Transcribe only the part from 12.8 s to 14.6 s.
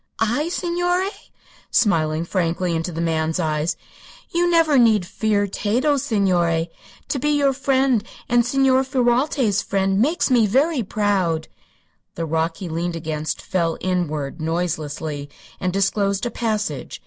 against fell inward,